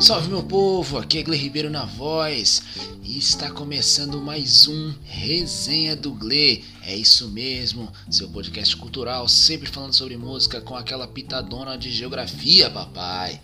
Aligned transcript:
Salve 0.00 0.30
meu 0.30 0.42
povo, 0.42 0.96
aqui 0.96 1.18
é 1.18 1.22
Gle 1.22 1.36
Ribeiro 1.36 1.68
na 1.68 1.84
voz 1.84 2.62
e 3.02 3.18
está 3.18 3.50
começando 3.50 4.18
mais 4.18 4.66
um 4.66 4.94
Resenha 5.04 5.94
do 5.94 6.12
Gle. 6.12 6.64
É 6.82 6.96
isso 6.96 7.28
mesmo, 7.28 7.92
seu 8.10 8.26
podcast 8.30 8.74
cultural, 8.76 9.28
sempre 9.28 9.68
falando 9.68 9.92
sobre 9.92 10.16
música 10.16 10.58
com 10.62 10.74
aquela 10.74 11.06
pitadona 11.06 11.76
de 11.76 11.92
geografia, 11.92 12.70
papai. 12.70 13.42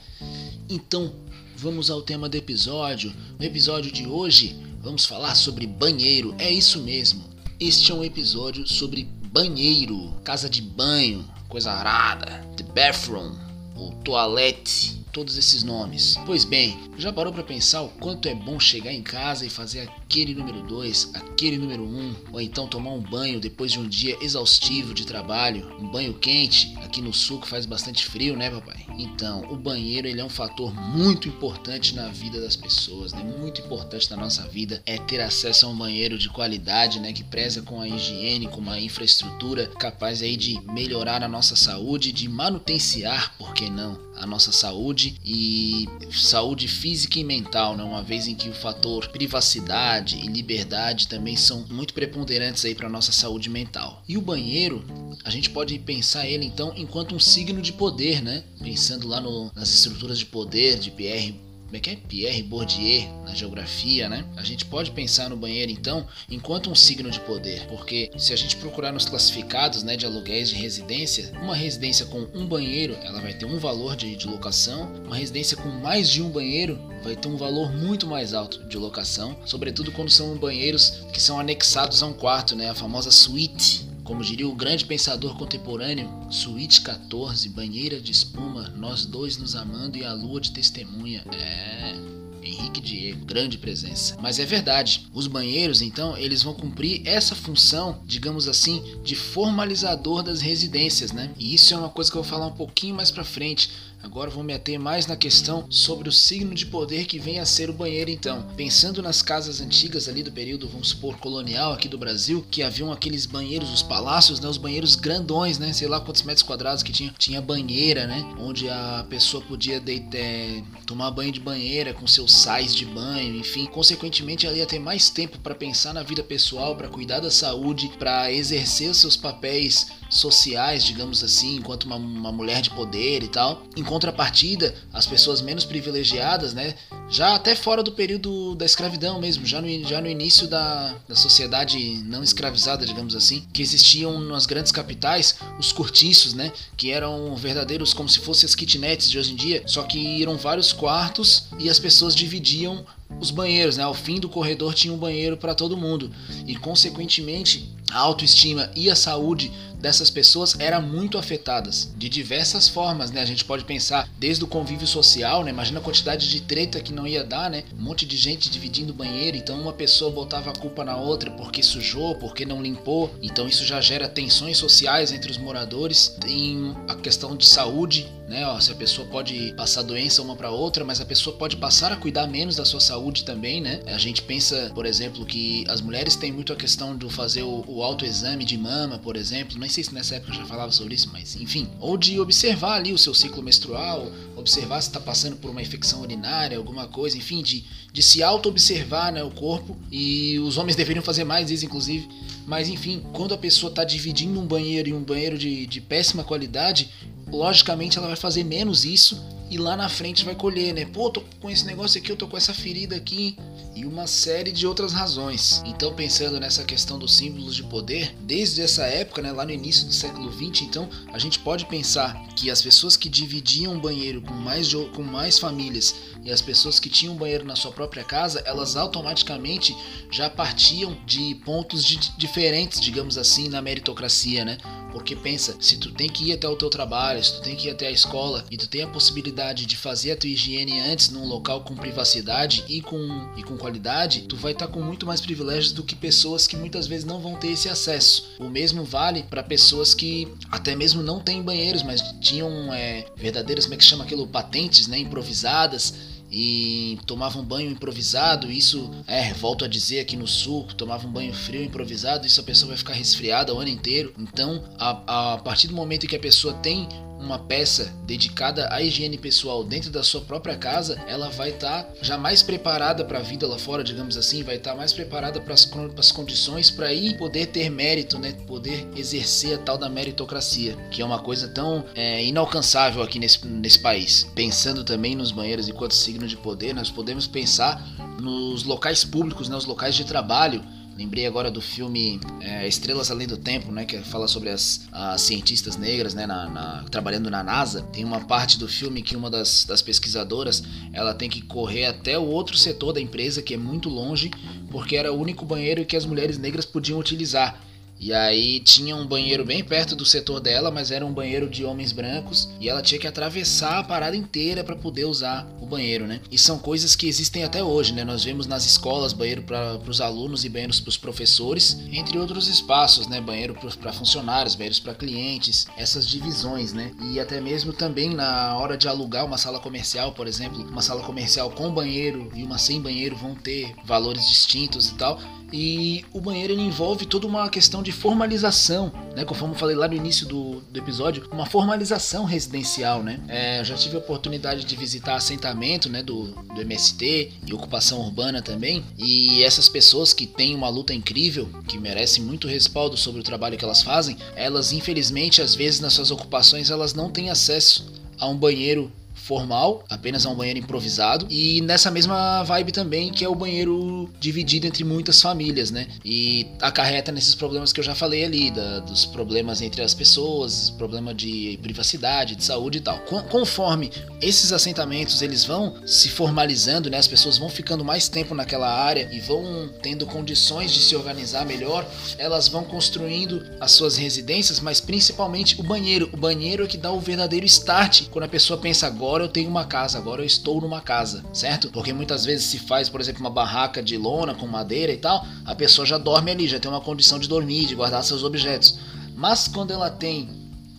Então, 0.66 1.12
vamos 1.54 1.90
ao 1.90 2.00
tema 2.00 2.26
do 2.26 2.38
episódio. 2.38 3.12
No 3.38 3.44
episódio 3.44 3.92
de 3.92 4.06
hoje, 4.06 4.56
vamos 4.80 5.04
falar 5.04 5.34
sobre 5.34 5.66
banheiro. 5.66 6.34
É 6.38 6.50
isso 6.50 6.80
mesmo. 6.80 7.22
Este 7.60 7.92
é 7.92 7.94
um 7.94 8.02
episódio 8.02 8.66
sobre 8.66 9.04
banheiro, 9.30 10.10
casa 10.24 10.48
de 10.48 10.62
banho, 10.62 11.22
coisa 11.50 11.70
arada, 11.70 12.42
the 12.56 12.62
bathroom, 12.62 13.36
ou 13.76 13.92
toalete 13.96 15.04
todos 15.16 15.38
esses 15.38 15.62
nomes. 15.62 16.18
Pois 16.26 16.44
bem, 16.44 16.78
já 16.98 17.10
parou 17.10 17.32
para 17.32 17.42
pensar 17.42 17.80
o 17.80 17.88
quanto 17.88 18.28
é 18.28 18.34
bom 18.34 18.60
chegar 18.60 18.92
em 18.92 19.02
casa 19.02 19.46
e 19.46 19.48
fazer 19.48 19.80
aquele 19.80 20.34
número 20.34 20.60
2, 20.64 21.12
aquele 21.14 21.56
número 21.56 21.84
1, 21.84 21.86
um, 21.86 22.14
ou 22.32 22.40
então 22.42 22.66
tomar 22.66 22.90
um 22.90 23.00
banho 23.00 23.40
depois 23.40 23.72
de 23.72 23.78
um 23.78 23.88
dia 23.88 24.14
exaustivo 24.20 24.92
de 24.92 25.06
trabalho, 25.06 25.74
um 25.80 25.88
banho 25.88 26.12
quente, 26.12 26.76
aqui 26.84 27.00
no 27.00 27.14
sul 27.14 27.40
que 27.40 27.48
faz 27.48 27.64
bastante 27.64 28.04
frio, 28.04 28.36
né, 28.36 28.50
papai? 28.50 28.84
Então, 28.98 29.50
o 29.50 29.56
banheiro 29.56 30.06
ele 30.06 30.20
é 30.20 30.24
um 30.24 30.28
fator 30.28 30.74
muito 30.74 31.28
importante 31.28 31.94
na 31.94 32.08
vida 32.08 32.38
das 32.38 32.54
pessoas, 32.54 33.14
né? 33.14 33.22
Muito 33.22 33.62
importante 33.62 34.10
na 34.10 34.18
nossa 34.18 34.46
vida 34.46 34.82
é 34.84 34.98
ter 34.98 35.22
acesso 35.22 35.64
a 35.64 35.70
um 35.70 35.76
banheiro 35.76 36.18
de 36.18 36.28
qualidade, 36.28 37.00
né, 37.00 37.10
que 37.14 37.24
preza 37.24 37.62
com 37.62 37.80
a 37.80 37.88
higiene, 37.88 38.48
com 38.48 38.60
uma 38.60 38.78
infraestrutura 38.78 39.66
capaz 39.78 40.20
aí 40.20 40.36
de 40.36 40.60
melhorar 40.70 41.22
a 41.22 41.28
nossa 41.28 41.56
saúde, 41.56 42.12
de 42.12 42.28
manutenciar, 42.28 43.34
por 43.38 43.54
que 43.54 43.70
não, 43.70 43.98
a 44.16 44.26
nossa 44.26 44.52
saúde 44.52 45.05
e 45.24 45.88
saúde 46.12 46.68
física 46.68 47.18
e 47.18 47.24
mental, 47.24 47.76
né? 47.76 47.84
uma 47.84 48.02
vez 48.02 48.26
em 48.26 48.34
que 48.34 48.48
o 48.48 48.54
fator 48.54 49.08
privacidade 49.08 50.16
e 50.16 50.26
liberdade 50.26 51.08
também 51.08 51.36
são 51.36 51.66
muito 51.68 51.94
preponderantes 51.94 52.64
aí 52.64 52.74
para 52.74 52.88
nossa 52.88 53.12
saúde 53.12 53.48
mental. 53.48 54.02
E 54.08 54.16
o 54.16 54.22
banheiro, 54.22 54.84
a 55.24 55.30
gente 55.30 55.50
pode 55.50 55.78
pensar 55.78 56.26
ele 56.26 56.46
então 56.46 56.72
enquanto 56.76 57.14
um 57.14 57.20
signo 57.20 57.60
de 57.60 57.72
poder, 57.72 58.22
né? 58.22 58.44
Pensando 58.62 59.06
lá 59.08 59.20
no, 59.20 59.50
nas 59.54 59.70
estruturas 59.70 60.18
de 60.18 60.26
poder 60.26 60.78
de 60.78 60.90
Pierre 60.90 61.45
como 61.76 61.78
é 61.78 61.80
que 61.80 61.90
é? 61.90 61.96
Pierre 61.96 62.42
Bourdieu 62.42 63.02
na 63.24 63.34
geografia, 63.34 64.08
né? 64.08 64.24
A 64.36 64.42
gente 64.42 64.64
pode 64.64 64.92
pensar 64.92 65.28
no 65.28 65.36
banheiro 65.36 65.70
então 65.70 66.06
enquanto 66.30 66.70
um 66.70 66.74
signo 66.74 67.10
de 67.10 67.20
poder, 67.20 67.66
porque 67.66 68.10
se 68.16 68.32
a 68.32 68.36
gente 68.36 68.56
procurar 68.56 68.92
nos 68.92 69.04
classificados, 69.04 69.82
né, 69.82 69.96
de 69.96 70.06
aluguéis 70.06 70.48
de 70.48 70.54
residência, 70.54 71.32
uma 71.42 71.54
residência 71.54 72.06
com 72.06 72.26
um 72.34 72.46
banheiro, 72.46 72.96
ela 73.02 73.20
vai 73.20 73.34
ter 73.34 73.44
um 73.44 73.58
valor 73.58 73.94
de, 73.94 74.16
de 74.16 74.26
locação, 74.26 74.90
uma 75.04 75.16
residência 75.16 75.56
com 75.56 75.68
mais 75.68 76.08
de 76.08 76.22
um 76.22 76.30
banheiro 76.30 76.78
vai 77.02 77.14
ter 77.14 77.28
um 77.28 77.36
valor 77.36 77.70
muito 77.72 78.06
mais 78.06 78.32
alto 78.32 78.64
de 78.64 78.78
locação, 78.78 79.36
sobretudo 79.44 79.92
quando 79.92 80.10
são 80.10 80.36
banheiros 80.36 81.02
que 81.12 81.20
são 81.20 81.38
anexados 81.38 82.02
a 82.02 82.06
um 82.06 82.12
quarto, 82.12 82.56
né, 82.56 82.70
a 82.70 82.74
famosa 82.74 83.10
suíte 83.10 83.86
como 84.06 84.22
diria 84.22 84.48
o 84.48 84.54
grande 84.54 84.84
pensador 84.84 85.36
contemporâneo, 85.36 86.08
suíte 86.30 86.80
14, 86.80 87.48
banheira 87.48 88.00
de 88.00 88.12
espuma, 88.12 88.72
nós 88.76 89.04
dois 89.04 89.36
nos 89.36 89.56
amando 89.56 89.98
e 89.98 90.04
a 90.04 90.12
lua 90.12 90.40
de 90.40 90.52
testemunha. 90.52 91.24
É. 91.32 92.16
Henrique 92.42 92.80
Diego, 92.80 93.26
grande 93.26 93.58
presença. 93.58 94.16
Mas 94.22 94.38
é 94.38 94.44
verdade, 94.44 95.08
os 95.12 95.26
banheiros 95.26 95.82
então, 95.82 96.16
eles 96.16 96.44
vão 96.44 96.54
cumprir 96.54 97.02
essa 97.04 97.34
função, 97.34 98.00
digamos 98.04 98.46
assim, 98.46 98.80
de 99.02 99.16
formalizador 99.16 100.22
das 100.22 100.40
residências, 100.40 101.10
né? 101.10 101.32
E 101.36 101.52
isso 101.52 101.74
é 101.74 101.76
uma 101.76 101.88
coisa 101.88 102.08
que 102.08 102.16
eu 102.16 102.22
vou 102.22 102.30
falar 102.30 102.46
um 102.46 102.54
pouquinho 102.54 102.94
mais 102.94 103.10
para 103.10 103.24
frente, 103.24 103.70
Agora 104.06 104.30
vou 104.30 104.44
me 104.44 104.54
ater 104.54 104.78
mais 104.78 105.04
na 105.08 105.16
questão 105.16 105.66
sobre 105.68 106.08
o 106.08 106.12
signo 106.12 106.54
de 106.54 106.64
poder 106.64 107.06
que 107.06 107.18
vem 107.18 107.40
a 107.40 107.44
ser 107.44 107.68
o 107.68 107.72
banheiro 107.72 108.08
então. 108.08 108.46
Pensando 108.56 109.02
nas 109.02 109.20
casas 109.20 109.60
antigas 109.60 110.08
ali 110.08 110.22
do 110.22 110.30
período, 110.30 110.68
vamos 110.68 110.90
supor, 110.90 111.18
colonial 111.18 111.72
aqui 111.72 111.88
do 111.88 111.98
Brasil, 111.98 112.46
que 112.48 112.62
haviam 112.62 112.92
aqueles 112.92 113.26
banheiros, 113.26 113.68
os 113.74 113.82
palácios, 113.82 114.38
né, 114.38 114.48
os 114.48 114.58
banheiros 114.58 114.94
grandões, 114.94 115.58
né, 115.58 115.72
sei 115.72 115.88
lá 115.88 116.00
quantos 116.00 116.22
metros 116.22 116.44
quadrados 116.44 116.84
que 116.84 116.92
tinha, 116.92 117.12
tinha 117.18 117.42
banheira, 117.42 118.06
né, 118.06 118.24
onde 118.38 118.70
a 118.70 119.04
pessoa 119.10 119.42
podia 119.42 119.80
deitar, 119.80 120.16
é, 120.16 120.62
tomar 120.86 121.10
banho 121.10 121.32
de 121.32 121.40
banheira 121.40 121.92
com 121.92 122.06
seus 122.06 122.32
sais 122.32 122.72
de 122.76 122.86
banho, 122.86 123.34
enfim, 123.34 123.66
consequentemente 123.66 124.46
ela 124.46 124.56
ia 124.56 124.66
ter 124.66 124.78
mais 124.78 125.10
tempo 125.10 125.36
para 125.40 125.54
pensar 125.54 125.92
na 125.92 126.04
vida 126.04 126.22
pessoal, 126.22 126.76
para 126.76 126.88
cuidar 126.88 127.18
da 127.18 127.30
saúde, 127.30 127.90
para 127.98 128.30
exercer 128.30 128.88
os 128.88 128.98
seus 128.98 129.16
papéis 129.16 129.88
sociais, 130.16 130.84
digamos 130.84 131.22
assim, 131.22 131.56
enquanto 131.56 131.84
uma, 131.84 131.96
uma 131.96 132.32
mulher 132.32 132.60
de 132.60 132.70
poder 132.70 133.22
e 133.22 133.28
tal. 133.28 133.62
Em 133.76 133.82
contrapartida, 133.82 134.74
as 134.92 135.06
pessoas 135.06 135.40
menos 135.40 135.64
privilegiadas, 135.64 136.54
né, 136.54 136.74
já 137.08 137.34
até 137.34 137.54
fora 137.54 137.82
do 137.82 137.92
período 137.92 138.54
da 138.54 138.64
escravidão 138.64 139.20
mesmo, 139.20 139.46
já 139.46 139.60
no, 139.60 139.84
já 139.84 140.00
no 140.00 140.08
início 140.08 140.48
da, 140.48 140.94
da 141.08 141.14
sociedade 141.14 141.78
não 142.04 142.22
escravizada, 142.22 142.84
digamos 142.84 143.14
assim, 143.14 143.44
que 143.52 143.62
existiam 143.62 144.20
nas 144.20 144.46
grandes 144.46 144.72
capitais 144.72 145.36
os 145.58 145.72
cortiços, 145.72 146.34
né, 146.34 146.52
que 146.76 146.90
eram 146.90 147.34
verdadeiros 147.36 147.92
como 147.92 148.08
se 148.08 148.20
fossem 148.20 148.46
as 148.46 148.54
kitnets 148.54 149.10
de 149.10 149.18
hoje 149.18 149.32
em 149.32 149.36
dia, 149.36 149.62
só 149.66 149.82
que 149.82 150.22
eram 150.22 150.36
vários 150.36 150.72
quartos 150.72 151.44
e 151.58 151.70
as 151.70 151.78
pessoas 151.78 152.14
dividiam 152.14 152.84
os 153.20 153.30
banheiros, 153.30 153.76
né? 153.76 153.84
Ao 153.84 153.94
fim 153.94 154.18
do 154.18 154.28
corredor 154.28 154.74
tinha 154.74 154.92
um 154.92 154.98
banheiro 154.98 155.36
para 155.36 155.54
todo 155.54 155.76
mundo 155.76 156.10
e 156.46 156.56
consequentemente 156.56 157.72
a 157.92 157.98
autoestima 157.98 158.70
e 158.74 158.90
a 158.90 158.96
saúde 158.96 159.52
dessas 159.80 160.10
pessoas 160.10 160.58
eram 160.58 160.82
muito 160.82 161.18
afetadas 161.18 161.90
de 161.96 162.08
diversas 162.08 162.68
formas, 162.68 163.10
né? 163.10 163.20
A 163.20 163.26
gente 163.26 163.44
pode 163.44 163.64
pensar 163.64 164.08
desde 164.18 164.42
o 164.42 164.46
convívio 164.46 164.86
social, 164.86 165.44
né? 165.44 165.50
Imagina 165.50 165.78
a 165.78 165.82
quantidade 165.82 166.28
de 166.28 166.40
treta 166.40 166.80
que 166.80 166.92
não 166.92 167.06
ia 167.06 167.22
dar, 167.22 167.50
né? 167.50 167.62
Um 167.78 167.82
monte 167.82 168.06
de 168.06 168.16
gente 168.16 168.50
dividindo 168.50 168.92
banheiro, 168.92 169.36
então 169.36 169.60
uma 169.60 169.72
pessoa 169.72 170.10
botava 170.10 170.50
a 170.50 170.58
culpa 170.58 170.84
na 170.84 170.96
outra 170.96 171.30
porque 171.30 171.62
sujou, 171.62 172.14
porque 172.16 172.44
não 172.44 172.62
limpou, 172.62 173.14
então 173.22 173.46
isso 173.46 173.64
já 173.64 173.80
gera 173.80 174.08
tensões 174.08 174.58
sociais 174.58 175.12
entre 175.12 175.30
os 175.30 175.38
moradores. 175.38 176.16
Tem 176.20 176.74
a 176.88 176.94
questão 176.94 177.36
de 177.36 177.46
saúde, 177.46 178.08
né? 178.28 178.46
Ó, 178.46 178.58
se 178.58 178.72
a 178.72 178.74
pessoa 178.74 179.06
pode 179.08 179.54
passar 179.56 179.82
doença 179.82 180.22
uma 180.22 180.34
para 180.34 180.50
outra, 180.50 180.84
mas 180.84 181.00
a 181.00 181.04
pessoa 181.04 181.36
pode 181.36 181.56
passar 181.56 181.92
a 181.92 181.96
cuidar 181.96 182.26
menos 182.26 182.56
da 182.56 182.64
sua 182.64 182.80
saúde 182.80 183.24
também, 183.24 183.60
né? 183.60 183.80
A 183.86 183.98
gente 183.98 184.22
pensa, 184.22 184.70
por 184.74 184.86
exemplo, 184.86 185.24
que 185.24 185.64
as 185.68 185.80
mulheres 185.80 186.16
têm 186.16 186.32
muito 186.32 186.52
a 186.52 186.56
questão 186.56 186.96
de 186.96 187.08
fazer 187.10 187.42
o, 187.42 187.64
o 187.76 187.82
autoexame 187.82 188.42
de 188.42 188.56
mama, 188.56 188.98
por 188.98 189.16
exemplo. 189.16 189.58
Nem 189.58 189.68
sei 189.68 189.84
se 189.84 189.92
nessa 189.92 190.14
época 190.14 190.32
eu 190.32 190.36
já 190.36 190.46
falava 190.46 190.72
sobre 190.72 190.94
isso, 190.94 191.10
mas 191.12 191.36
enfim. 191.36 191.68
Ou 191.78 191.98
de 191.98 192.18
observar 192.18 192.76
ali 192.76 192.90
o 192.90 192.96
seu 192.96 193.12
ciclo 193.12 193.42
menstrual, 193.42 194.10
observar 194.34 194.80
se 194.80 194.88
está 194.88 194.98
passando 194.98 195.36
por 195.36 195.50
uma 195.50 195.60
infecção 195.60 196.00
urinária, 196.00 196.56
alguma 196.56 196.88
coisa, 196.88 197.18
enfim, 197.18 197.42
de, 197.42 197.66
de 197.92 198.02
se 198.02 198.22
auto-observar 198.22 199.12
né, 199.12 199.22
o 199.22 199.30
corpo. 199.30 199.76
E 199.92 200.38
os 200.38 200.56
homens 200.56 200.74
deveriam 200.74 201.02
fazer 201.02 201.24
mais 201.24 201.50
isso, 201.50 201.66
inclusive. 201.66 202.08
Mas 202.46 202.70
enfim, 202.70 203.04
quando 203.12 203.34
a 203.34 203.38
pessoa 203.38 203.68
está 203.68 203.84
dividindo 203.84 204.40
um 204.40 204.46
banheiro 204.46 204.88
e 204.88 204.94
um 204.94 205.02
banheiro 205.02 205.36
de, 205.36 205.66
de 205.66 205.78
péssima 205.78 206.24
qualidade, 206.24 206.88
logicamente 207.30 207.98
ela 207.98 208.06
vai 208.06 208.16
fazer 208.16 208.42
menos 208.42 208.86
isso 208.86 209.22
e 209.50 209.58
lá 209.58 209.76
na 209.76 209.88
frente 209.88 210.24
vai 210.24 210.34
colher, 210.34 210.74
né? 210.74 210.84
Pô, 210.84 211.10
tô 211.10 211.22
com 211.40 211.50
esse 211.50 211.64
negócio 211.64 212.00
aqui, 212.00 212.10
eu 212.10 212.16
tô 212.16 212.26
com 212.26 212.36
essa 212.36 212.52
ferida 212.52 212.96
aqui 212.96 213.36
e 213.74 213.84
uma 213.84 214.06
série 214.06 214.50
de 214.50 214.66
outras 214.66 214.92
razões. 214.92 215.62
Então, 215.66 215.94
pensando 215.94 216.40
nessa 216.40 216.64
questão 216.64 216.98
dos 216.98 217.14
símbolos 217.14 217.54
de 217.54 217.62
poder, 217.62 218.16
desde 218.22 218.62
essa 218.62 218.84
época, 218.86 219.20
né, 219.20 219.30
lá 219.30 219.44
no 219.44 219.50
início 219.50 219.86
do 219.86 219.92
século 219.92 220.30
20, 220.30 220.64
então, 220.64 220.88
a 221.12 221.18
gente 221.18 221.38
pode 221.38 221.66
pensar 221.66 222.26
que 222.34 222.50
as 222.50 222.62
pessoas 222.62 222.96
que 222.96 223.08
dividiam 223.08 223.76
o 223.76 223.80
banheiro 223.80 224.22
com 224.22 224.34
mais, 224.34 224.72
com 224.72 225.02
mais 225.02 225.38
famílias 225.38 225.94
e 226.24 226.30
as 226.30 226.40
pessoas 226.40 226.80
que 226.80 226.88
tinham 226.88 227.14
banheiro 227.14 227.44
na 227.44 227.54
sua 227.54 227.70
própria 227.70 228.02
casa, 228.02 228.42
elas 228.46 228.76
automaticamente 228.76 229.76
já 230.10 230.30
partiam 230.30 230.96
de 231.06 231.34
pontos 231.44 231.84
de, 231.84 231.98
diferentes, 232.16 232.80
digamos 232.80 233.18
assim, 233.18 233.48
na 233.48 233.60
meritocracia, 233.60 234.44
né? 234.44 234.58
Porque 234.96 235.14
pensa, 235.14 235.54
se 235.60 235.76
tu 235.76 235.92
tem 235.92 236.08
que 236.08 236.30
ir 236.30 236.32
até 236.32 236.48
o 236.48 236.56
teu 236.56 236.70
trabalho, 236.70 237.22
se 237.22 237.34
tu 237.34 237.42
tem 237.42 237.54
que 237.54 237.68
ir 237.68 237.70
até 237.70 237.86
a 237.86 237.90
escola 237.90 238.42
e 238.50 238.56
tu 238.56 238.66
tem 238.66 238.80
a 238.80 238.88
possibilidade 238.88 239.66
de 239.66 239.76
fazer 239.76 240.12
a 240.12 240.16
tua 240.16 240.30
higiene 240.30 240.80
antes 240.80 241.10
num 241.10 241.26
local 241.26 241.60
com 241.60 241.76
privacidade 241.76 242.64
e 242.66 242.80
com, 242.80 243.30
e 243.36 243.42
com 243.42 243.58
qualidade, 243.58 244.22
tu 244.22 244.36
vai 244.36 244.52
estar 244.52 244.66
tá 244.66 244.72
com 244.72 244.80
muito 244.80 245.04
mais 245.04 245.20
privilégios 245.20 245.70
do 245.70 245.84
que 245.84 245.94
pessoas 245.94 246.46
que 246.46 246.56
muitas 246.56 246.86
vezes 246.86 247.04
não 247.04 247.20
vão 247.20 247.36
ter 247.36 247.48
esse 247.48 247.68
acesso. 247.68 248.36
O 248.40 248.48
mesmo 248.48 248.84
vale 248.84 249.22
para 249.24 249.42
pessoas 249.42 249.92
que 249.92 250.28
até 250.50 250.74
mesmo 250.74 251.02
não 251.02 251.20
têm 251.20 251.42
banheiros, 251.42 251.82
mas 251.82 252.00
tinham 252.18 252.72
é, 252.72 253.04
verdadeiras, 253.14 253.66
como 253.66 253.74
é 253.74 253.76
que 253.76 253.84
chama 253.84 254.04
aquilo, 254.04 254.26
patentes, 254.26 254.86
né, 254.86 254.96
improvisadas 254.98 256.15
e 256.30 256.98
tomava 257.06 257.38
um 257.38 257.44
banho 257.44 257.70
improvisado. 257.70 258.50
Isso, 258.50 258.90
é, 259.06 259.32
volto 259.34 259.64
a 259.64 259.68
dizer 259.68 260.00
aqui 260.00 260.16
no 260.16 260.26
sul, 260.26 260.64
tomava 260.76 261.06
um 261.06 261.10
banho 261.10 261.32
frio 261.32 261.62
improvisado. 261.62 262.26
Isso 262.26 262.40
a 262.40 262.44
pessoa 262.44 262.68
vai 262.68 262.78
ficar 262.78 262.92
resfriada 262.92 263.54
o 263.54 263.58
ano 263.58 263.70
inteiro. 263.70 264.12
Então, 264.18 264.62
a, 264.78 265.34
a 265.34 265.38
partir 265.38 265.68
do 265.68 265.74
momento 265.74 266.06
que 266.06 266.16
a 266.16 266.20
pessoa 266.20 266.54
tem 266.54 266.88
uma 267.18 267.38
peça 267.38 267.92
dedicada 268.04 268.68
à 268.72 268.82
higiene 268.82 269.18
pessoal 269.18 269.64
dentro 269.64 269.90
da 269.90 270.02
sua 270.02 270.20
própria 270.20 270.56
casa, 270.56 271.00
ela 271.06 271.28
vai 271.30 271.50
estar 271.50 271.82
tá 271.82 271.92
já 272.02 272.16
mais 272.16 272.42
preparada 272.42 273.04
para 273.04 273.18
a 273.18 273.22
vida 273.22 273.46
lá 273.46 273.58
fora, 273.58 273.82
digamos 273.82 274.16
assim, 274.16 274.42
vai 274.42 274.56
estar 274.56 274.72
tá 274.72 274.76
mais 274.76 274.92
preparada 274.92 275.40
para 275.40 275.54
as 275.54 276.12
condições 276.12 276.70
para 276.70 276.92
ir 276.92 277.16
poder 277.16 277.46
ter 277.46 277.70
mérito, 277.70 278.18
né? 278.18 278.32
Poder 278.46 278.88
exercer 278.96 279.54
a 279.54 279.58
tal 279.58 279.78
da 279.78 279.88
meritocracia, 279.88 280.76
que 280.90 281.02
é 281.02 281.04
uma 281.04 281.18
coisa 281.18 281.48
tão 281.48 281.84
é, 281.94 282.24
inalcançável 282.24 283.02
aqui 283.02 283.18
nesse, 283.18 283.46
nesse 283.46 283.78
país. 283.78 284.24
Pensando 284.34 284.84
também 284.84 285.14
nos 285.14 285.30
banheiros 285.30 285.68
enquanto 285.68 285.94
signo 285.94 286.26
de 286.26 286.36
poder, 286.36 286.74
nós 286.74 286.90
podemos 286.90 287.26
pensar 287.26 287.82
nos 288.20 288.64
locais 288.64 289.04
públicos, 289.04 289.48
né? 289.48 289.56
Os 289.56 289.64
locais 289.64 289.94
de 289.94 290.04
trabalho 290.04 290.62
Lembrei 290.96 291.26
agora 291.26 291.50
do 291.50 291.60
filme 291.60 292.18
é, 292.40 292.66
Estrelas 292.66 293.10
Além 293.10 293.26
do 293.26 293.36
Tempo, 293.36 293.70
né? 293.70 293.84
Que 293.84 293.98
fala 293.98 294.26
sobre 294.26 294.48
as, 294.48 294.88
as 294.90 295.20
cientistas 295.20 295.76
negras, 295.76 296.14
né? 296.14 296.26
Na, 296.26 296.48
na, 296.48 296.84
trabalhando 296.90 297.28
na 297.28 297.44
NASA. 297.44 297.82
Tem 297.92 298.02
uma 298.02 298.20
parte 298.20 298.58
do 298.58 298.66
filme 298.66 299.02
que 299.02 299.14
uma 299.14 299.28
das, 299.28 299.66
das 299.66 299.82
pesquisadoras 299.82 300.62
ela 300.94 301.12
tem 301.12 301.28
que 301.28 301.42
correr 301.42 301.84
até 301.84 302.18
o 302.18 302.24
outro 302.24 302.56
setor 302.56 302.94
da 302.94 303.00
empresa, 303.00 303.42
que 303.42 303.52
é 303.52 303.58
muito 303.58 303.90
longe, 303.90 304.30
porque 304.70 304.96
era 304.96 305.12
o 305.12 305.20
único 305.20 305.44
banheiro 305.44 305.84
que 305.84 305.96
as 305.96 306.06
mulheres 306.06 306.38
negras 306.38 306.64
podiam 306.64 306.98
utilizar. 306.98 307.60
E 307.98 308.12
aí 308.12 308.60
tinha 308.60 308.94
um 308.94 309.06
banheiro 309.06 309.44
bem 309.44 309.64
perto 309.64 309.96
do 309.96 310.04
setor 310.04 310.40
dela, 310.40 310.70
mas 310.70 310.90
era 310.90 311.04
um 311.04 311.12
banheiro 311.12 311.48
de 311.48 311.64
homens 311.64 311.92
brancos 311.92 312.48
e 312.60 312.68
ela 312.68 312.82
tinha 312.82 313.00
que 313.00 313.06
atravessar 313.06 313.78
a 313.78 313.84
parada 313.84 314.16
inteira 314.16 314.62
para 314.62 314.76
poder 314.76 315.06
usar 315.06 315.46
o 315.60 315.66
banheiro, 315.66 316.06
né? 316.06 316.20
E 316.30 316.38
são 316.38 316.58
coisas 316.58 316.94
que 316.94 317.08
existem 317.08 317.44
até 317.44 317.62
hoje, 317.62 317.92
né? 317.92 318.04
Nós 318.04 318.24
vemos 318.24 318.46
nas 318.46 318.64
escolas 318.64 319.12
banheiro 319.12 319.42
para 319.42 319.78
os 319.88 320.00
alunos 320.00 320.44
e 320.44 320.48
banheiros 320.48 320.80
para 320.80 320.90
os 320.90 320.96
professores, 320.96 321.78
entre 321.90 322.18
outros 322.18 322.48
espaços, 322.48 323.06
né? 323.06 323.20
Banheiro 323.20 323.56
para 323.80 323.92
funcionários, 323.92 324.54
banheiros 324.54 324.80
para 324.80 324.94
clientes, 324.94 325.66
essas 325.76 326.06
divisões, 326.06 326.72
né? 326.72 326.92
E 327.10 327.18
até 327.18 327.40
mesmo 327.40 327.72
também 327.72 328.14
na 328.14 328.56
hora 328.56 328.76
de 328.76 328.88
alugar 328.88 329.24
uma 329.24 329.38
sala 329.38 329.58
comercial, 329.58 330.12
por 330.12 330.26
exemplo, 330.26 330.62
uma 330.68 330.82
sala 330.82 331.02
comercial 331.02 331.50
com 331.50 331.72
banheiro 331.72 332.30
e 332.34 332.42
uma 332.42 332.58
sem 332.58 332.80
banheiro 332.80 333.16
vão 333.16 333.34
ter 333.34 333.74
valores 333.84 334.26
distintos 334.28 334.90
e 334.90 334.94
tal. 334.94 335.18
E 335.52 336.04
o 336.12 336.20
banheiro 336.20 336.52
envolve 336.52 337.06
toda 337.06 337.26
uma 337.26 337.48
questão 337.48 337.82
de 337.82 337.92
formalização, 337.92 338.92
né? 339.14 339.24
Conforme 339.24 339.54
eu 339.54 339.58
falei 339.58 339.76
lá 339.76 339.86
no 339.86 339.94
início 339.94 340.26
do, 340.26 340.60
do 340.60 340.78
episódio, 340.78 341.28
uma 341.30 341.46
formalização 341.46 342.24
residencial, 342.24 343.02
né? 343.02 343.20
É, 343.28 343.60
eu 343.60 343.64
já 343.64 343.74
tive 343.76 343.96
a 343.96 343.98
oportunidade 343.98 344.64
de 344.64 344.76
visitar 344.76 345.16
assentamento, 345.16 345.88
né? 345.88 346.02
Do, 346.02 346.28
do 346.54 346.60
MST 346.60 347.32
e 347.46 347.54
ocupação 347.54 348.00
urbana 348.00 348.42
também. 348.42 348.84
E 348.98 349.42
essas 349.42 349.68
pessoas 349.68 350.12
que 350.12 350.26
têm 350.26 350.54
uma 350.54 350.68
luta 350.68 350.92
incrível, 350.92 351.48
que 351.68 351.78
merecem 351.78 352.24
muito 352.24 352.48
respaldo 352.48 352.96
sobre 352.96 353.20
o 353.20 353.24
trabalho 353.24 353.56
que 353.56 353.64
elas 353.64 353.82
fazem, 353.82 354.16
elas 354.34 354.72
infelizmente 354.72 355.40
às 355.40 355.54
vezes 355.54 355.80
nas 355.80 355.92
suas 355.92 356.10
ocupações 356.10 356.70
elas 356.70 356.94
não 356.94 357.10
têm 357.10 357.30
acesso 357.30 357.92
a 358.18 358.28
um 358.28 358.36
banheiro 358.36 358.90
formal, 359.16 359.84
apenas 359.88 360.24
é 360.24 360.28
um 360.28 360.34
banheiro 360.34 360.60
improvisado, 360.60 361.26
e 361.28 361.60
nessa 361.62 361.90
mesma 361.90 362.42
vibe 362.44 362.70
também 362.70 363.10
que 363.10 363.24
é 363.24 363.28
o 363.28 363.34
banheiro 363.34 364.08
dividido 364.20 364.66
entre 364.66 364.84
muitas 364.84 365.20
famílias, 365.20 365.70
né? 365.70 365.88
E 366.04 366.46
acarreta 366.60 367.10
nesses 367.10 367.34
problemas 367.34 367.72
que 367.72 367.80
eu 367.80 367.84
já 367.84 367.94
falei 367.94 368.24
ali, 368.24 368.50
da, 368.50 368.80
dos 368.80 369.04
problemas 369.04 369.60
entre 369.60 369.82
as 369.82 369.94
pessoas, 369.94 370.70
problema 370.70 371.14
de 371.14 371.58
privacidade, 371.62 372.36
de 372.36 372.44
saúde 372.44 372.78
e 372.78 372.80
tal. 372.80 372.98
conforme 373.28 373.90
esses 374.20 374.52
assentamentos 374.52 375.22
eles 375.22 375.44
vão 375.44 375.74
se 375.84 376.08
formalizando, 376.08 376.90
né? 376.90 376.98
As 376.98 377.08
pessoas 377.08 377.38
vão 377.38 377.48
ficando 377.48 377.84
mais 377.84 378.08
tempo 378.08 378.34
naquela 378.34 378.68
área 378.68 379.08
e 379.12 379.18
vão 379.18 379.68
tendo 379.82 380.06
condições 380.06 380.72
de 380.72 380.80
se 380.80 380.94
organizar 380.94 381.44
melhor, 381.44 381.88
elas 382.18 382.48
vão 382.48 382.64
construindo 382.64 383.44
as 383.60 383.72
suas 383.72 383.96
residências, 383.96 384.60
mas 384.60 384.80
principalmente 384.80 385.58
o 385.60 385.64
banheiro. 385.64 386.08
O 386.12 386.16
banheiro 386.16 386.64
é 386.64 386.66
que 386.66 386.76
dá 386.76 386.92
o 386.92 387.00
verdadeiro 387.00 387.46
start 387.46 388.08
quando 388.10 388.24
a 388.24 388.28
pessoa 388.28 388.58
pensa 388.58 388.86
agora 388.86 389.05
agora 389.06 389.22
eu 389.22 389.28
tenho 389.28 389.48
uma 389.48 389.64
casa, 389.64 389.98
agora 389.98 390.20
eu 390.20 390.26
estou 390.26 390.60
numa 390.60 390.80
casa, 390.80 391.24
certo? 391.32 391.70
Porque 391.70 391.92
muitas 391.92 392.24
vezes 392.24 392.46
se 392.46 392.58
faz, 392.58 392.88
por 392.88 393.00
exemplo, 393.00 393.20
uma 393.20 393.30
barraca 393.30 393.80
de 393.80 393.96
lona 393.96 394.34
com 394.34 394.48
madeira 394.48 394.92
e 394.92 394.96
tal, 394.96 395.24
a 395.44 395.54
pessoa 395.54 395.86
já 395.86 395.96
dorme 395.96 396.32
ali, 396.32 396.48
já 396.48 396.58
tem 396.58 396.68
uma 396.68 396.80
condição 396.80 397.16
de 397.16 397.28
dormir, 397.28 397.66
de 397.66 397.76
guardar 397.76 398.02
seus 398.02 398.24
objetos. 398.24 398.80
Mas 399.14 399.46
quando 399.46 399.70
ela 399.70 399.88
tem 399.88 400.28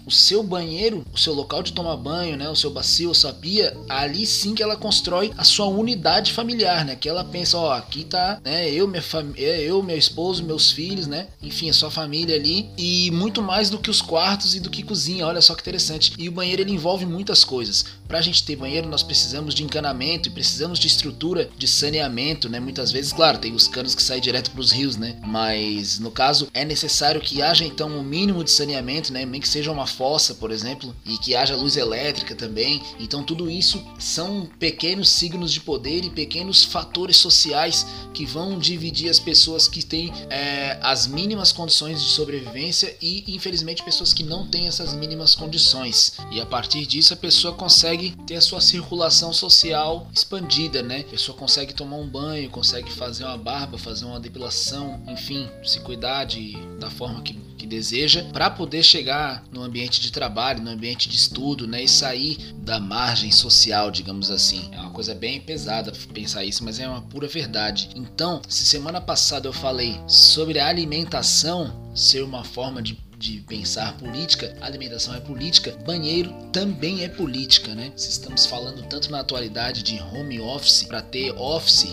o 0.07 0.11
seu 0.11 0.41
banheiro, 0.41 1.05
o 1.13 1.17
seu 1.17 1.33
local 1.33 1.61
de 1.61 1.73
tomar 1.73 1.97
banho, 1.97 2.37
né, 2.37 2.49
o 2.49 2.55
seu 2.55 2.71
bacio, 2.71 3.11
a 3.11 3.13
sua 3.13 3.33
pia, 3.33 3.77
ali 3.89 4.25
sim 4.25 4.55
que 4.55 4.63
ela 4.63 4.77
constrói 4.77 5.33
a 5.37 5.43
sua 5.43 5.65
unidade 5.65 6.31
familiar, 6.31 6.85
né? 6.85 6.95
Que 6.95 7.09
ela 7.09 7.23
pensa, 7.23 7.57
ó, 7.57 7.73
aqui 7.73 8.05
tá, 8.05 8.39
né, 8.43 8.71
eu, 8.71 8.87
minha 8.87 9.01
família, 9.01 9.45
é, 9.45 9.61
eu, 9.61 9.83
meu 9.83 9.97
esposo, 9.97 10.43
meus 10.43 10.71
filhos, 10.71 11.07
né? 11.07 11.27
Enfim, 11.43 11.69
a 11.69 11.73
sua 11.73 11.91
família 11.91 12.35
ali 12.35 12.69
e 12.77 13.11
muito 13.11 13.41
mais 13.41 13.69
do 13.69 13.77
que 13.77 13.89
os 13.89 14.01
quartos 14.01 14.55
e 14.55 14.59
do 14.59 14.69
que 14.69 14.81
cozinha. 14.81 15.27
Olha 15.27 15.41
só 15.41 15.53
que 15.53 15.61
interessante. 15.61 16.13
E 16.17 16.29
o 16.29 16.31
banheiro 16.31 16.61
ele 16.61 16.71
envolve 16.71 17.05
muitas 17.05 17.43
coisas. 17.43 17.85
Para 18.07 18.19
a 18.19 18.21
gente 18.21 18.43
ter 18.43 18.55
banheiro, 18.55 18.87
nós 18.87 19.03
precisamos 19.03 19.53
de 19.53 19.63
encanamento 19.63 20.29
e 20.29 20.31
precisamos 20.31 20.79
de 20.79 20.87
estrutura 20.87 21.49
de 21.57 21.67
saneamento, 21.67 22.47
né? 22.47 22.59
Muitas 22.59 22.91
vezes, 22.91 23.11
claro, 23.11 23.37
tem 23.37 23.53
os 23.53 23.67
canos 23.67 23.93
que 23.93 24.01
saem 24.01 24.21
direto 24.21 24.51
para 24.51 24.61
os 24.61 24.71
rios, 24.71 24.95
né? 24.95 25.17
Mas 25.25 25.99
no 25.99 26.09
caso 26.09 26.47
é 26.53 26.63
necessário 26.63 27.19
que 27.19 27.41
haja 27.41 27.65
então 27.65 27.89
um 27.89 28.03
mínimo 28.03 28.43
de 28.43 28.51
saneamento, 28.51 29.11
né? 29.11 29.25
Nem 29.25 29.41
que 29.41 29.49
seja 29.49 29.71
uma 29.71 29.85
fossa, 29.97 30.35
por 30.35 30.51
exemplo, 30.51 30.95
e 31.05 31.17
que 31.17 31.35
haja 31.35 31.55
luz 31.55 31.75
elétrica 31.75 32.35
também. 32.35 32.81
Então 32.99 33.23
tudo 33.23 33.49
isso 33.49 33.83
são 33.97 34.47
pequenos 34.59 35.09
signos 35.09 35.51
de 35.51 35.59
poder 35.59 36.05
e 36.05 36.09
pequenos 36.09 36.63
fatores 36.63 37.17
sociais 37.17 37.85
que 38.13 38.25
vão 38.25 38.59
dividir 38.59 39.09
as 39.09 39.19
pessoas 39.19 39.67
que 39.67 39.83
têm 39.83 40.13
é, 40.29 40.77
as 40.81 41.07
mínimas 41.07 41.51
condições 41.51 42.01
de 42.01 42.09
sobrevivência 42.09 42.95
e 43.01 43.23
infelizmente 43.27 43.83
pessoas 43.83 44.13
que 44.13 44.23
não 44.23 44.47
têm 44.47 44.67
essas 44.67 44.93
mínimas 44.93 45.33
condições. 45.33 46.13
E 46.31 46.39
a 46.39 46.45
partir 46.45 46.85
disso 46.85 47.13
a 47.13 47.17
pessoa 47.17 47.53
consegue 47.53 48.15
ter 48.27 48.35
a 48.35 48.41
sua 48.41 48.61
circulação 48.61 49.33
social 49.33 50.07
expandida, 50.13 50.83
né? 50.83 50.99
A 51.01 51.11
pessoa 51.11 51.37
consegue 51.37 51.73
tomar 51.73 51.97
um 51.97 52.07
banho, 52.07 52.49
consegue 52.49 52.91
fazer 52.91 53.23
uma 53.23 53.37
barba, 53.37 53.77
fazer 53.77 54.05
uma 54.05 54.19
depilação, 54.19 55.01
enfim, 55.07 55.49
se 55.63 55.79
cuidar 55.79 56.25
de, 56.25 56.55
da 56.79 56.89
forma 56.89 57.21
que 57.21 57.47
que 57.57 57.65
deseja 57.65 58.23
para 58.31 58.49
poder 58.49 58.83
chegar 58.83 59.43
no 59.51 59.63
ambiente 59.63 59.86
de 59.89 60.11
trabalho, 60.11 60.61
no 60.61 60.71
ambiente 60.71 61.09
de 61.09 61.15
estudo, 61.15 61.67
né, 61.67 61.83
e 61.83 61.87
sair 61.87 62.37
da 62.57 62.79
margem 62.79 63.31
social, 63.31 63.89
digamos 63.89 64.29
assim. 64.29 64.69
É 64.71 64.79
uma 64.79 64.91
coisa 64.91 65.15
bem 65.15 65.39
pesada 65.39 65.91
pensar 66.13 66.43
isso, 66.43 66.63
mas 66.63 66.79
é 66.79 66.87
uma 66.87 67.01
pura 67.01 67.27
verdade. 67.27 67.89
Então, 67.95 68.41
se 68.47 68.65
semana 68.65 68.99
passada 68.99 69.47
eu 69.47 69.53
falei 69.53 69.99
sobre 70.07 70.59
a 70.59 70.67
alimentação 70.67 71.91
ser 71.95 72.23
uma 72.23 72.43
forma 72.43 72.81
de 72.81 73.07
de 73.17 73.43
pensar 73.47 73.97
política, 73.97 74.55
alimentação 74.61 75.15
é 75.15 75.19
política, 75.19 75.75
banheiro 75.83 76.31
também 76.53 77.03
é 77.03 77.09
política, 77.09 77.73
né? 77.73 77.91
Se 77.95 78.09
estamos 78.09 78.45
falando 78.45 78.83
tanto 78.83 79.11
na 79.11 79.21
atualidade 79.21 79.81
de 79.81 79.99
home 79.99 80.39
office, 80.39 80.83
para 80.83 81.01
ter 81.01 81.31
office 81.31 81.87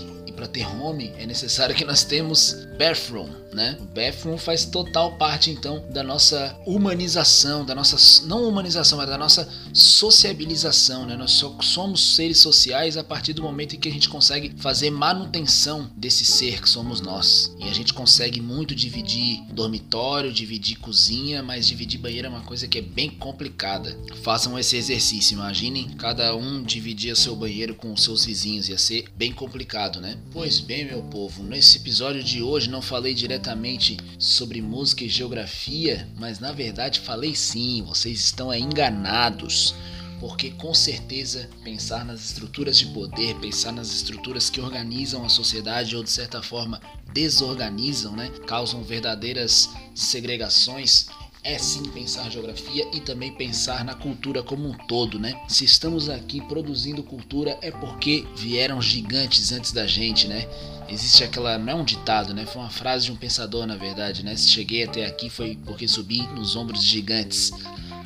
para 0.44 0.48
ter 0.48 0.66
home 0.66 1.12
é 1.16 1.26
necessário 1.26 1.74
que 1.74 1.84
nós 1.84 2.04
temos 2.04 2.66
bathroom, 2.78 3.28
né? 3.52 3.78
O 3.80 3.84
bathroom 3.84 4.36
faz 4.36 4.64
total 4.64 5.16
parte 5.16 5.50
então 5.50 5.82
da 5.90 6.02
nossa 6.02 6.54
humanização, 6.66 7.64
da 7.64 7.74
nossa 7.74 8.26
não 8.26 8.46
humanização, 8.46 8.98
mas 8.98 9.08
da 9.08 9.16
nossa 9.16 9.48
sociabilização, 9.72 11.06
né? 11.06 11.16
Nós 11.16 11.30
só 11.32 11.56
somos 11.62 12.14
seres 12.16 12.38
sociais 12.38 12.96
a 12.96 13.04
partir 13.04 13.32
do 13.32 13.42
momento 13.42 13.74
em 13.74 13.78
que 13.78 13.88
a 13.88 13.92
gente 13.92 14.08
consegue 14.08 14.54
fazer 14.58 14.90
manutenção 14.90 15.90
desse 15.96 16.24
ser 16.24 16.60
que 16.60 16.68
somos 16.68 17.00
nós. 17.00 17.54
E 17.58 17.68
a 17.68 17.72
gente 17.72 17.94
consegue 17.94 18.40
muito 18.40 18.74
dividir 18.74 19.40
dormitório, 19.52 20.32
dividir 20.32 20.78
cozinha, 20.78 21.42
mas 21.42 21.66
dividir 21.66 21.98
banheiro 21.98 22.26
é 22.26 22.30
uma 22.30 22.42
coisa 22.42 22.68
que 22.68 22.78
é 22.78 22.82
bem 22.82 23.08
complicada. 23.08 23.96
Façam 24.22 24.58
esse 24.58 24.76
exercício, 24.76 25.34
imaginem 25.34 25.90
cada 25.96 26.34
um 26.36 26.62
dividir 26.62 27.16
seu 27.16 27.36
banheiro 27.36 27.74
com 27.74 27.92
os 27.92 28.02
seus 28.02 28.24
vizinhos, 28.24 28.68
ia 28.68 28.78
ser 28.78 29.06
bem 29.16 29.32
complicado, 29.32 30.00
né? 30.00 30.18
Pois 30.34 30.58
bem, 30.58 30.84
meu 30.84 31.00
povo, 31.00 31.44
nesse 31.44 31.78
episódio 31.78 32.20
de 32.20 32.42
hoje 32.42 32.68
não 32.68 32.82
falei 32.82 33.14
diretamente 33.14 33.96
sobre 34.18 34.60
música 34.60 35.04
e 35.04 35.08
geografia, 35.08 36.08
mas 36.16 36.40
na 36.40 36.50
verdade 36.50 36.98
falei 36.98 37.36
sim, 37.36 37.84
vocês 37.86 38.18
estão 38.18 38.52
enganados. 38.52 39.76
Porque 40.18 40.50
com 40.50 40.74
certeza 40.74 41.48
pensar 41.62 42.04
nas 42.04 42.24
estruturas 42.24 42.76
de 42.76 42.86
poder, 42.86 43.36
pensar 43.36 43.70
nas 43.70 43.94
estruturas 43.94 44.50
que 44.50 44.60
organizam 44.60 45.24
a 45.24 45.28
sociedade 45.28 45.94
ou 45.94 46.02
de 46.02 46.10
certa 46.10 46.42
forma 46.42 46.80
desorganizam, 47.12 48.16
né, 48.16 48.28
causam 48.44 48.82
verdadeiras 48.82 49.70
segregações, 49.94 51.06
é 51.44 51.58
sim 51.58 51.82
pensar 51.90 52.30
geografia 52.30 52.88
e 52.90 53.00
também 53.00 53.30
pensar 53.30 53.84
na 53.84 53.94
cultura 53.94 54.42
como 54.42 54.66
um 54.66 54.72
todo, 54.72 55.18
né? 55.18 55.38
Se 55.46 55.64
estamos 55.66 56.08
aqui 56.08 56.40
produzindo 56.40 57.02
cultura 57.02 57.58
é 57.60 57.70
porque 57.70 58.26
vieram 58.34 58.80
gigantes 58.80 59.52
antes 59.52 59.70
da 59.70 59.86
gente, 59.86 60.26
né? 60.26 60.48
Existe 60.88 61.22
aquela, 61.22 61.58
não 61.58 61.72
é 61.72 61.74
um 61.74 61.84
ditado, 61.84 62.32
né? 62.32 62.46
Foi 62.46 62.62
uma 62.62 62.70
frase 62.70 63.04
de 63.06 63.12
um 63.12 63.16
pensador, 63.16 63.66
na 63.66 63.76
verdade, 63.76 64.24
né? 64.24 64.34
Se 64.36 64.48
cheguei 64.48 64.84
até 64.84 65.04
aqui 65.04 65.28
foi 65.28 65.58
porque 65.66 65.86
subi 65.86 66.26
nos 66.28 66.56
ombros 66.56 66.82
de 66.82 66.88
gigantes. 66.88 67.52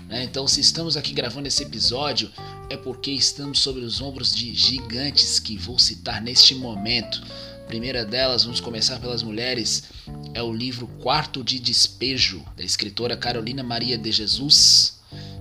Né? 0.08 0.24
Então, 0.24 0.48
se 0.48 0.60
estamos 0.60 0.96
aqui 0.96 1.12
gravando 1.12 1.46
esse 1.46 1.62
episódio, 1.62 2.30
é 2.68 2.76
porque 2.76 3.12
estamos 3.12 3.60
sobre 3.60 3.84
os 3.84 4.00
ombros 4.00 4.34
de 4.34 4.52
gigantes 4.52 5.38
que 5.38 5.56
vou 5.56 5.78
citar 5.78 6.20
neste 6.20 6.56
momento 6.56 7.22
primeira 7.68 8.02
delas, 8.02 8.44
vamos 8.44 8.60
começar 8.60 8.98
pelas 8.98 9.22
mulheres, 9.22 9.84
é 10.32 10.42
o 10.42 10.50
livro 10.50 10.86
Quarto 11.02 11.44
de 11.44 11.60
Despejo, 11.60 12.42
da 12.56 12.64
escritora 12.64 13.14
Carolina 13.14 13.62
Maria 13.62 13.98
de 13.98 14.10
Jesus. 14.10 14.96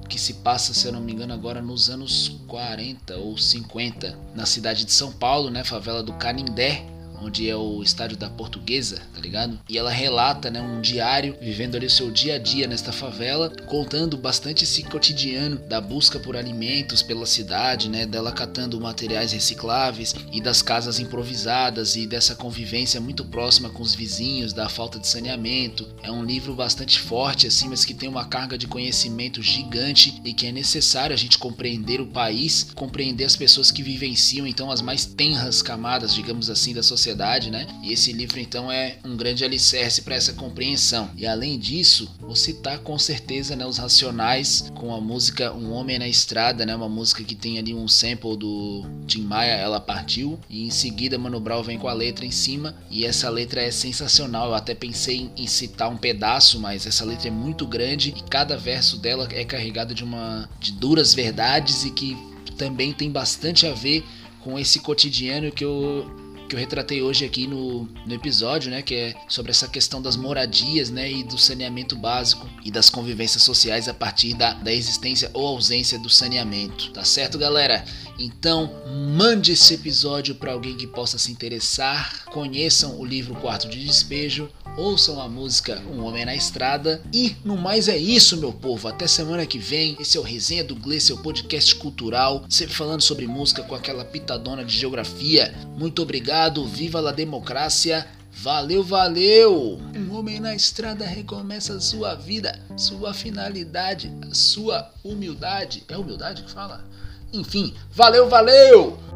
que 0.10 0.20
se 0.20 0.36
passa, 0.36 0.74
se 0.74 0.86
eu 0.86 0.94
não 0.94 1.02
me 1.02 1.12
engano, 1.12 1.34
agora 1.34 1.62
nos 1.62 1.90
anos 1.90 2.40
40 2.48 3.18
ou 3.18 3.38
50, 3.38 4.18
na 4.34 4.46
cidade 4.46 4.86
de 4.86 4.94
São 4.94 5.12
Paulo, 5.12 5.50
né, 5.50 5.66
favela 5.66 6.02
do 6.02 6.14
Canindé, 6.14 6.86
onde 7.22 7.50
é 7.50 7.56
o 7.56 7.84
estádio 7.84 8.16
da 8.16 8.30
Portuguesa, 8.30 9.02
tá 9.18 9.22
ligado? 9.22 9.60
E 9.68 9.78
ela 9.78 9.90
relata, 9.90 10.52
né, 10.52 10.62
um 10.62 10.80
diário 10.80 11.36
vivendo 11.42 11.76
ali 11.76 11.88
o 11.88 11.90
seu 11.90 12.12
dia 12.12 12.36
a 12.36 12.38
dia 12.38 12.68
nesta 12.68 12.92
favela, 12.92 13.52
contando 13.66 14.16
bastante 14.16 14.64
esse 14.64 14.84
cotidiano 14.84 15.58
da 15.58 15.82
busca 15.82 16.20
por 16.20 16.38
alimentos 16.38 17.02
pela 17.02 17.26
cidade, 17.26 17.90
né, 17.90 18.06
dela 18.06 18.32
catando 18.32 18.80
materiais 18.80 19.32
recicláveis 19.32 20.14
e 20.32 20.40
das 20.40 20.62
casas 20.62 21.00
improvisadas 21.00 21.96
e 21.96 22.06
dessa 22.06 22.36
convivência 22.36 23.02
muito 23.02 23.26
próxima 23.26 23.70
com 23.70 23.82
os 23.82 23.96
vizinhos, 23.96 24.54
da 24.54 24.70
falta 24.70 25.00
de 25.00 25.08
saneamento. 25.08 25.88
É 26.04 26.12
um 26.12 26.24
livro 26.24 26.54
bastante 26.54 27.00
forte 27.00 27.48
assim, 27.48 27.68
mas 27.68 27.84
que 27.84 27.94
tem 27.94 28.08
uma 28.08 28.26
carga 28.26 28.58
de 28.58 28.68
conhecimento 28.68 29.42
gigante 29.42 30.22
e 30.24 30.34
que 30.34 30.46
é 30.46 30.52
necessário 30.52 31.14
a 31.14 31.18
gente 31.18 31.40
compreender 31.40 32.00
o 32.00 32.08
país, 32.08 32.68
compreender 32.76 33.26
as 33.26 33.36
pessoas 33.36 33.72
que 33.72 33.82
vivenciam 33.82 34.46
então 34.46 34.70
as 34.70 34.82
mais 34.82 35.06
tenras 35.06 35.62
camadas, 35.62 36.14
digamos 36.14 36.50
assim, 36.50 36.74
da 36.74 36.84
sociedade 36.84 37.48
né? 37.50 37.68
E 37.84 37.94
esse 37.94 38.12
livro 38.12 38.40
então 38.40 38.72
é 38.72 38.98
um 39.04 39.16
grande 39.18 39.44
alicerce 39.44 40.02
para 40.02 40.16
essa 40.16 40.34
compreensão. 40.34 41.10
E 41.18 41.26
além 41.26 41.58
disso, 41.60 42.10
vou 42.20 42.36
citar 42.36 42.80
com 42.80 42.98
certeza 42.98 43.56
né, 43.56 43.66
os 43.66 43.78
Racionais 43.78 44.72
com 44.76 44.94
a 44.94 45.02
música 45.02 45.54
Um 45.54 45.72
Homem 45.72 46.00
na 46.00 46.08
Estrada, 46.08 46.66
né? 46.66 46.76
Uma 46.76 46.88
música 46.88 47.24
que 47.24 47.36
tem 47.36 47.58
ali 47.58 47.74
um 47.74 47.88
sample 47.88 48.38
do 48.38 48.86
Tim 49.06 49.22
Maia, 49.22 49.54
Ela 49.54 49.80
Partiu. 49.80 50.40
E 50.50 50.66
em 50.66 50.70
seguida 50.70 51.18
Mano 51.18 51.40
Brown 51.40 51.64
vem 51.64 51.78
com 51.78 51.88
a 51.88 51.94
letra 51.94 52.26
em 52.26 52.32
cima. 52.32 52.76
E 52.90 53.06
essa 53.06 53.30
letra 53.30 53.62
é 53.62 53.72
sensacional. 53.72 54.50
Eu 54.50 54.56
até 54.56 54.74
pensei 54.74 55.30
em 55.36 55.48
citar 55.48 55.90
um 55.90 55.98
pedaço, 55.98 56.60
mas 56.60 56.86
essa 56.86 57.04
letra 57.04 57.28
é 57.28 57.32
muito 57.32 57.66
grande 57.66 58.14
e 58.16 58.24
cada 58.30 58.56
verso 58.56 58.98
dela 58.98 59.28
é 59.32 59.44
carregado 59.44 59.94
de 59.94 60.04
uma 60.04 60.50
de 60.60 60.72
duras 60.72 61.14
verdades 61.14 61.84
e 61.84 61.92
que 61.92 62.16
também 62.58 62.92
tem 62.92 63.12
bastante 63.12 63.66
a 63.66 63.74
ver 63.74 64.04
com 64.44 64.58
esse 64.58 64.80
cotidiano 64.80 65.52
que 65.52 65.64
eu 65.64 66.10
que 66.48 66.56
eu 66.56 66.60
retratei 66.60 67.02
hoje 67.02 67.26
aqui 67.26 67.46
no, 67.46 67.84
no 68.06 68.14
episódio, 68.14 68.72
né, 68.72 68.82
que 68.82 68.96
é 68.96 69.16
sobre 69.28 69.52
essa 69.52 69.68
questão 69.68 70.02
das 70.02 70.16
moradias, 70.16 70.90
né, 70.90 71.12
e 71.12 71.24
do 71.24 71.38
saneamento 71.38 71.96
básico 71.96 72.50
e 72.64 72.72
das 72.72 72.90
convivências 72.90 73.44
sociais 73.44 73.88
a 73.88 73.94
partir 73.94 74.34
da, 74.34 74.54
da 74.54 74.74
existência 74.74 75.30
ou 75.34 75.46
ausência 75.46 76.00
do 76.00 76.10
saneamento. 76.10 76.92
Tá 76.92 77.04
certo, 77.04 77.38
galera? 77.38 77.84
Então, 78.20 78.72
mande 79.16 79.52
esse 79.52 79.74
episódio 79.74 80.36
para 80.36 80.54
alguém 80.54 80.76
que 80.76 80.88
possa 80.88 81.18
se 81.18 81.32
interessar. 81.32 82.26
Conheçam 82.26 83.00
o 83.00 83.06
livro 83.06 83.36
Quarto 83.36 83.70
de 83.70 83.84
Despejo, 83.86 84.50
ouçam 84.78 85.20
a 85.20 85.28
música 85.28 85.82
Um 85.92 86.04
Homem 86.04 86.24
na 86.24 86.36
Estrada. 86.36 87.02
E 87.12 87.36
no 87.44 87.58
mais 87.58 87.90
é 87.90 87.98
isso, 87.98 88.38
meu 88.38 88.54
povo. 88.54 88.88
Até 88.88 89.08
semana 89.08 89.46
que 89.46 89.58
vem. 89.58 89.98
Esse 90.00 90.18
é 90.18 90.20
o 90.20 90.24
Resenha 90.24 90.64
do 90.64 90.76
Gle, 90.76 91.02
seu 91.02 91.18
podcast 91.18 91.76
cultural, 91.76 92.46
sempre 92.48 92.76
falando 92.76 93.02
sobre 93.02 93.28
música 93.28 93.64
com 93.64 93.74
aquela 93.74 94.06
pitadona 94.06 94.64
de 94.64 94.78
geografia. 94.78 95.54
Muito 95.78 96.02
obrigado, 96.02 96.66
viva 96.66 97.00
a 97.08 97.12
democracia. 97.12 98.08
Valeu, 98.32 98.84
valeu! 98.84 99.80
Um 99.96 100.16
homem 100.16 100.40
na 100.40 100.54
estrada 100.54 101.04
recomeça 101.04 101.74
a 101.74 101.80
sua 101.80 102.14
vida, 102.14 102.60
sua 102.78 103.12
finalidade, 103.12 104.14
a 104.30 104.36
sua 104.36 104.92
humildade. 105.04 105.84
É 105.88 105.98
humildade 105.98 106.44
que 106.44 106.52
fala? 106.52 106.86
Enfim, 107.34 107.74
valeu, 107.92 108.30
valeu! 108.30 109.07